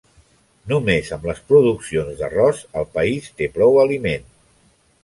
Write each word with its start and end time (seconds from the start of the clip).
Només 0.71 1.11
amb 1.17 1.27
les 1.31 1.43
produccions 1.53 2.17
d'arròs 2.23 2.65
el 2.83 2.89
país 2.99 3.31
té 3.43 3.53
prou 3.61 3.81
aliment. 3.85 4.29